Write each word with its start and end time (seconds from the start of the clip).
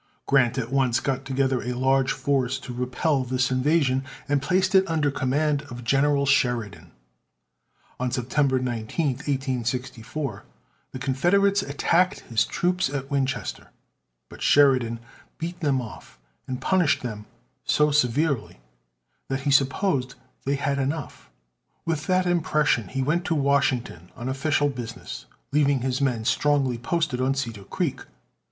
Grant 0.25 0.57
at 0.57 0.71
once 0.71 0.99
got 0.99 1.25
together 1.25 1.61
a 1.61 1.73
large 1.73 2.11
force 2.11 2.57
to 2.61 2.73
repel 2.73 3.23
this 3.23 3.51
invasion, 3.51 4.03
and 4.27 4.41
placed 4.41 4.73
it 4.73 4.89
under 4.89 5.11
command 5.11 5.61
of 5.69 5.83
General 5.83 6.25
Sheridan. 6.25 6.91
On 7.99 8.09
September 8.09 8.57
19, 8.57 9.07
1864, 9.27 10.43
the 10.91 10.97
Confederates 10.97 11.61
attacked 11.61 12.21
his 12.21 12.45
troops 12.47 12.89
at 12.89 13.11
Winchester, 13.11 13.67
but 14.27 14.41
Sheridan 14.41 14.99
beat 15.37 15.59
them 15.59 15.79
off 15.79 16.17
and 16.47 16.59
punished 16.59 17.03
them 17.03 17.27
so 17.63 17.91
severely 17.91 18.59
that 19.29 19.41
he 19.41 19.51
supposed 19.51 20.15
they 20.45 20.55
had 20.55 20.79
enough. 20.79 21.29
With 21.85 22.07
that 22.07 22.25
impression, 22.25 22.87
he 22.87 23.03
went 23.03 23.23
to 23.25 23.35
Washington 23.35 24.09
on 24.15 24.29
official 24.29 24.69
business, 24.69 25.27
leaving 25.51 25.81
his 25.81 26.01
men 26.01 26.25
strongly 26.25 26.79
posted 26.79 27.21
on 27.21 27.35
Cedar 27.35 27.65
Creek. 27.65 27.99